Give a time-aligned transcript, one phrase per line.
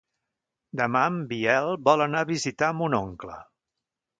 [0.79, 3.37] Demà en Biel vol anar a visitar mon oncle.